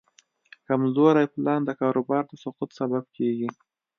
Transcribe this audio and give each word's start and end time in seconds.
کمزوری 0.67 1.25
پلان 1.33 1.59
د 1.65 1.69
کاروبار 1.81 2.23
د 2.27 2.33
سقوط 2.43 2.69
سبب 2.79 3.03
کېږي. 3.17 3.49